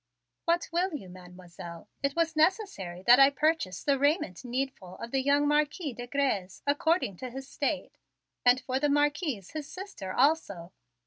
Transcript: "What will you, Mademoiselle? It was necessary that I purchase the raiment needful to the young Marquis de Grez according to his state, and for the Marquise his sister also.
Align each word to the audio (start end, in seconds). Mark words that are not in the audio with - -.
"What 0.45 0.67
will 0.71 0.95
you, 0.95 1.09
Mademoiselle? 1.09 1.87
It 2.01 2.15
was 2.15 2.35
necessary 2.35 3.03
that 3.05 3.19
I 3.19 3.29
purchase 3.29 3.83
the 3.83 3.99
raiment 3.99 4.43
needful 4.43 4.97
to 4.99 5.07
the 5.07 5.21
young 5.21 5.47
Marquis 5.47 5.93
de 5.93 6.07
Grez 6.07 6.63
according 6.65 7.17
to 7.17 7.29
his 7.29 7.47
state, 7.47 7.99
and 8.43 8.59
for 8.61 8.79
the 8.79 8.89
Marquise 8.89 9.51
his 9.51 9.71
sister 9.71 10.11
also. 10.11 10.71